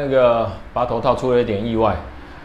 [0.00, 1.94] 那个拔头套出了一点意外。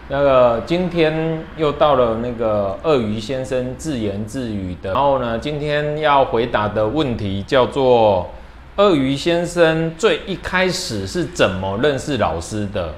[0.07, 8.29] 那个今天又到了那个鳄鱼先生自言自语的，然后呢，今天要回答的问题叫做
[8.76, 12.94] 鳄鱼先生最一开始是怎么认识老师的？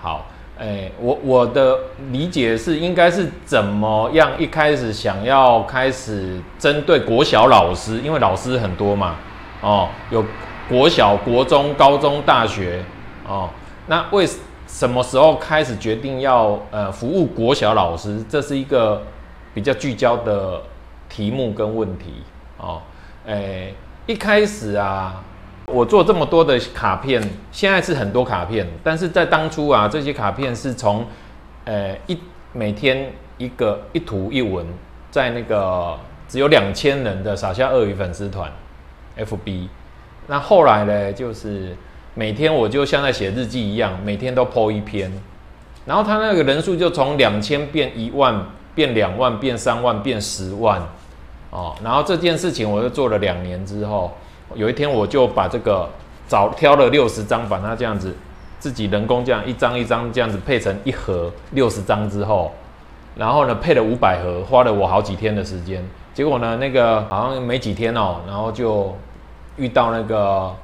[0.00, 0.26] 好，
[0.56, 1.76] 哎，我我的
[2.12, 9.16] 理解是应该是怎么样一开始想要开始针对国小老师，因为老师很多嘛，
[9.62, 10.24] 哦，有
[10.68, 12.84] 国小、国中、高中、大学，
[13.26, 13.50] 哦，
[13.86, 14.26] 那为
[14.66, 18.24] 什么时候开始决定要呃服务国小老师？
[18.28, 19.02] 这是一个
[19.52, 20.62] 比较聚焦的
[21.08, 22.22] 题目跟问题
[22.58, 22.80] 哦。
[23.26, 23.74] 诶，
[24.06, 25.22] 一开始啊，
[25.66, 31.04] 我做这么多的卡片，现在是很多卡片，但是在当初啊，这些卡片是从
[31.64, 32.16] 呃一
[32.52, 34.64] 每天一个一图一文，
[35.10, 38.50] 在那个只有两千人的傻笑鳄鱼粉丝团
[39.18, 39.66] FB，
[40.28, 41.76] 那后来呢，就是。
[42.14, 45.10] 每天我就像在写日记一样，每天都 po 一篇，
[45.86, 50.78] 然后他那个人数就从两千变一万，变两万，变三万，变十万，
[51.48, 54.12] 哦，然后这件事情我就做了两年之后，
[54.54, 55.88] 有一天我就把这个
[56.28, 58.14] 找挑了六十张，把它这样子
[58.58, 62.52] 自己人工这样一张一张这样子配成一盒六十张之后，
[63.16, 68.94] 然后呢配了五百盒，花了我好几天的时间，结果呢那个好像没几天哦，然后就
[69.56, 70.54] 遇到那个。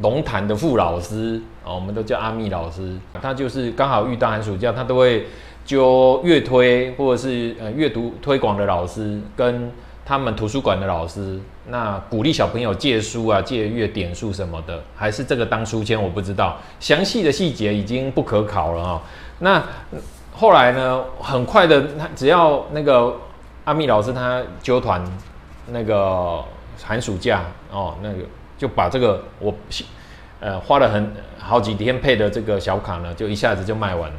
[0.00, 5.26] 龙潭的傅老师啊，我们都叫阿密老师，他就是刚好遇到寒暑假，他都会
[5.64, 9.70] 就阅推或者是呃阅读推广的老师，跟
[10.06, 19.02] 他们图书馆的老师，那鼓励小朋友借书啊、借阅点数什么的，还是这个当书签，我不知道详细的细节已经不可考了啊。
[19.40, 19.62] 那
[20.32, 23.14] 后来呢，很快的，他只要那个
[23.64, 25.04] 阿密老师他纠团
[25.68, 26.42] 那个
[26.82, 28.18] 寒暑假哦，那个。
[28.60, 29.54] 就把这个我，
[30.38, 34.16] 呃，花了很好几天配的这个小卡呢，就一下子就卖完了。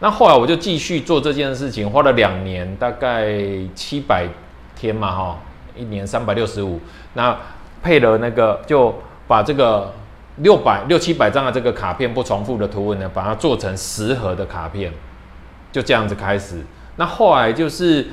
[0.00, 3.32] 那后来我就继续做这件事情，花了两年，大概
[3.74, 4.28] 七百
[4.76, 5.38] 天嘛，哈，
[5.74, 6.78] 一年三百六十五。
[7.14, 7.34] 那
[7.82, 8.94] 配了那个，就
[9.26, 9.90] 把这个
[10.36, 14.92] 六百六七百张的这个卡片不重复的图文呢，把它做成十盒的卡片，
[15.72, 16.62] 就这样子开始。
[16.96, 18.06] 那后来就是。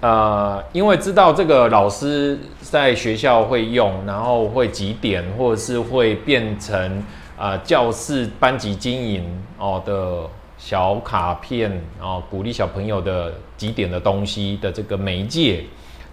[0.00, 7.02] 呃，因为知道这个老师在学校会用，然后会几点，或者是会变成
[7.38, 9.24] 啊教室班级经营
[9.58, 15.64] 哦的小卡片哦，鼓励小朋友的几点的东西的这个媒介。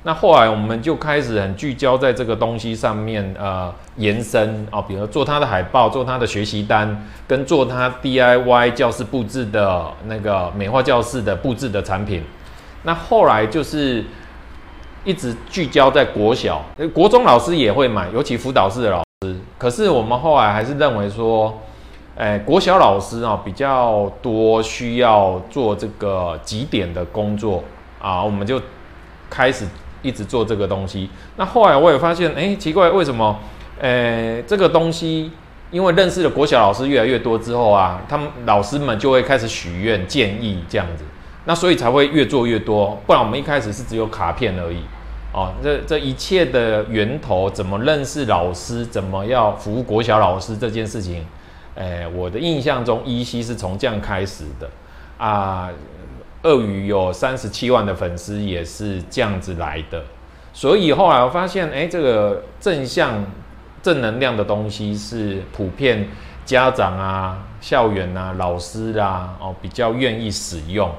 [0.06, 12.24] 那后来我们就开始很聚焦在这个东西上面，呃，延伸哦，比如做他的海报，做他的学习单，跟做他 DIY 教室布置的那个美化教室的布置的产品。
[12.84, 14.04] 那后来就是
[15.04, 16.62] 一直聚焦在国小，
[16.94, 19.36] 国中老师也会买，尤其辅导室的老师。
[19.58, 21.62] 可是我们后来还是认为说，
[22.18, 27.64] 哎，国小老师啊比较多需要做这个几点的工作
[28.02, 28.62] 啊，我们就
[29.30, 29.66] 开始
[30.02, 31.10] 一直做这个东西。
[31.38, 33.40] 那后来我也发现，哎，奇怪，为什么？
[33.82, 35.32] 哎，这个东西
[35.72, 41.04] 因为认识了国小老师越来越多之后啊，他们老师们就会开始许愿建议这样子。
[41.46, 44.78] 那所以才会越做越多，不然我们一开始是只有卡片而已，
[45.34, 51.26] 哦，这这一切的源头怎么认识老师，怎么要服务国小老师这件事情，
[51.76, 54.70] 诶，我的印象中依稀是从这样开始的，
[55.18, 55.70] 啊，
[56.44, 60.02] 鳄鱼有三十七万的粉丝也是这样子来的，
[60.54, 63.25] 所以后来我发现，哎，这个正向
[63.81, 66.08] 正能量的东西是普遍
[66.46, 70.90] 家长啊、校园啊、老师啊，哦，比较愿意使用。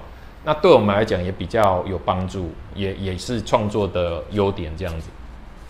[0.45, 5.09] 那对我们来讲也比较有帮助，也也是创作的优点这样子。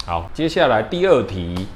[0.05, 1.67] 好，接下来第二题，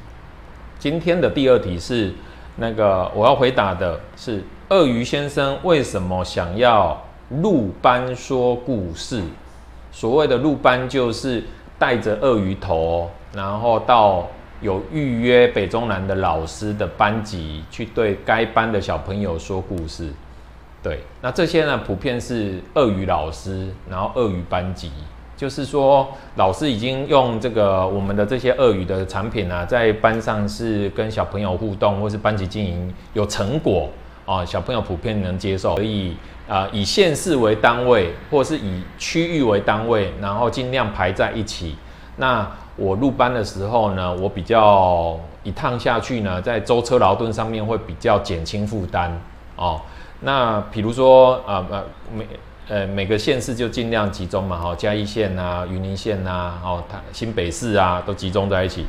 [0.79, 2.13] 今天的第二题是
[2.57, 7.01] 那个我要回答的是鳄鱼先生为什么想要
[7.31, 9.23] 入班说故事？
[9.93, 11.43] 所谓的入班就是
[11.79, 14.27] 带着鳄鱼头，然后到
[14.61, 20.13] 有预约北中南的老师的班级去对该班的小朋友说故事。
[20.83, 24.91] 对，那这些呢，普遍是鳄鱼老师，然后鳄鱼班级，
[25.37, 33.89] 就是说老师已经用这个我们的这些鳄鱼的产品啊，在班上是跟小朋友互动，或是班级经营有成果
[34.25, 36.17] 啊，小朋友普遍能接受，所以
[36.49, 41.77] 啊，以县市为单位，或是以区域为单位，然后尽量排在一起。
[42.17, 49.21] 那我入班的时候呢，我比较一趟下去呢，在舟车劳顿上面会比较减轻负担
[49.57, 49.81] 哦。
[50.21, 52.27] 那比如说啊呃每
[52.69, 56.83] 呃每个县市就尽量集中嘛，哈嘉义县呐、云林县呐、哦
[57.13, 58.85] 新北市啊都集中在一起。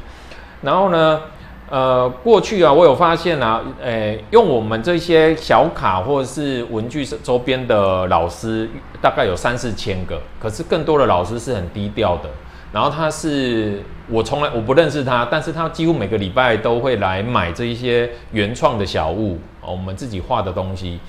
[0.62, 1.22] 然后呢，
[1.70, 8.70] 呃，过去啊，我有发现啊，诶，用我们这些小卡或者是文具周边的老师，
[9.02, 12.30] 大概有三四千个，可是更多的老师是很低调的。
[12.74, 21.00] 然后他是我从来我不认识他，但是他几乎每个礼拜都会来买这一些原创的小物哦，我们自己画的东西。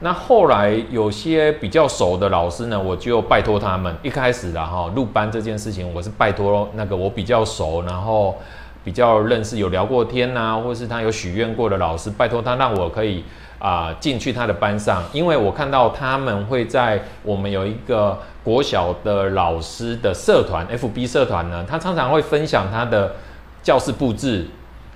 [0.00, 3.94] 那后来有些比较熟的老师呢，我就拜托他们。
[4.02, 8.36] 一开始的哈入班这件事情，我是拜托那个我比较熟，然后。
[8.84, 13.22] 比较认识有聊过天呐，或是他有许愿过的老师，拜托他让我可以
[13.58, 23.14] 啊进去他的班上，因为我看到他们会在我们有一个国小的老师的社团 FB 社团呢，他常常会分享他的
[23.62, 24.46] 教室布置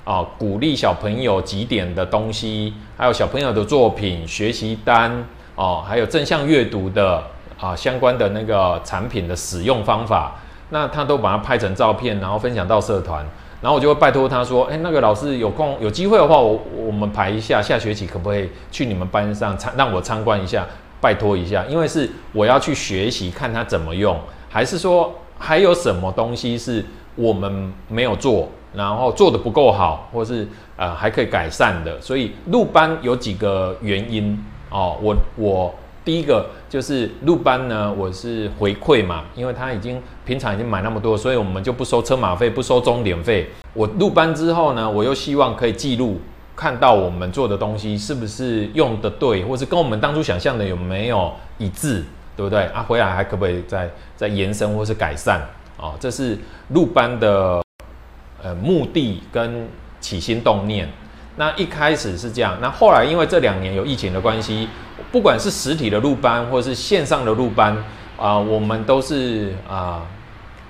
[0.04, 7.22] 啊，鼓励小朋友几点的东西，还有小朋友的作品学习单哦，还有正向阅读的
[7.60, 10.36] 啊相关的那个产品的使用方法，
[10.70, 13.24] 那他都把它拍成照片，然后分享到社团。
[13.60, 20.66] 然后我就会拜托他说：“哎，那个老师有空有机会的话，我我们排一下，下学期可不可以去你们班上参让我参观一下？
[21.00, 24.18] 拜托一下，因为是我要去学习看他怎么用，
[24.48, 26.84] 还是说还有什么东西是
[27.16, 30.46] 我们没有做，然后做的不够好，或是
[30.76, 32.00] 呃还可以改善的？
[32.00, 34.38] 所以入班有几个原因
[34.70, 35.74] 哦，我我。”
[36.04, 43.48] 第一个就是入班呢，我是回馈嘛，因为他已经平常已经买那么多，所以我们就不收车马费，不收终点费。
[43.72, 46.20] 我入班之后呢，我又希望可以记录，
[46.56, 52.02] 看到我们做的东西是不是用的对，或是跟我们当初想象的有没有一致，
[52.36, 52.64] 对不对？
[52.66, 55.40] 啊，回来还可不可以再再延伸或是改善？
[55.76, 56.38] 哦，这是
[56.68, 57.62] 入班的
[58.42, 59.68] 呃目的跟
[60.00, 60.88] 起心动念。
[61.36, 64.68] 那一开始是这样，那后来因为这两年有疫情的关系，
[65.10, 67.76] 不管是实体的入班或是线上的入班
[68.18, 70.06] 啊，我们都是啊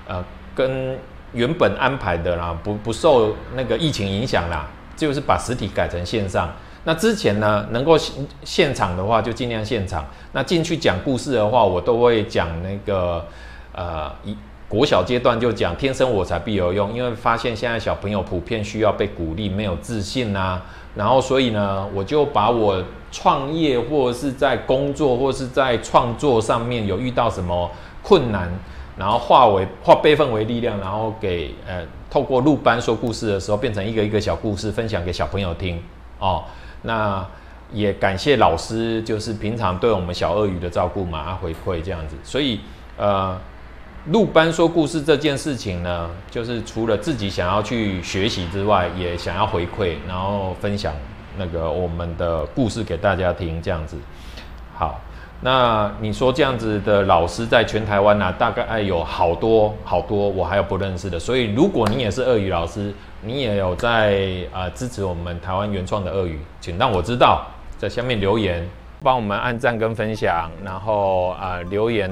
[0.07, 0.25] 呃
[0.55, 0.97] 跟
[1.33, 6.51] 原本安排的啦，不不受那个疫情影响啦，就是把实体改成线上。
[6.85, 10.05] 那之前呢，能够现现场的话就尽量现场。
[10.33, 13.25] 那进去讲故事的话，我都会讲那个
[13.73, 14.37] 呃一。
[14.69, 20.63] 国小阶段就讲天生我材必有用，因为发现现在小朋友普遍需要被鼓励，没有自信呐，
[20.95, 27.71] 然后所以呢，我就把我创业或者是在工作或是在创作上面有遇到什么
[28.03, 28.51] 困难，
[28.97, 35.79] 然后化为化备份为力量，然后给呃透过录班说故事的时候，变成一个一个小故事分享给小朋友听
[36.19, 36.43] 哦。
[36.83, 37.27] 那
[37.73, 42.61] 也感谢老师，就是平常对我们小鳄鱼的照顾嘛，回馈这样子，所以
[42.97, 43.37] 呃。
[44.07, 50.93] 录班说故事这件事情呢，就是除了自己想要去学习之外，也想要回馈，然后分享
[51.39, 53.97] 那个我们的故事给大家听，这样子。
[54.75, 55.01] 好，
[55.43, 61.17] 那你说这样子的老师在全台湾呢，大概有好多好多，我还有不认识的。
[61.17, 62.93] 所以如果你也是鳄鱼老师，
[63.25, 67.47] 你也有在啊支持我们台湾原创的鳄鱼，请让我知道，
[67.79, 68.69] 在下面留言，
[69.01, 72.11] 帮我们按赞跟分享，然后啊留言。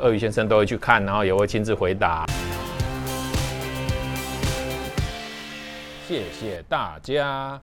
[0.00, 2.26] 鳄鱼先生都会去看，然后也会亲自回答。
[6.06, 7.52] 谢谢大家。